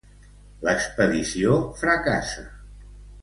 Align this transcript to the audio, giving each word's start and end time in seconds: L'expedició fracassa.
L'expedició 0.67 1.59
fracassa. 1.83 2.47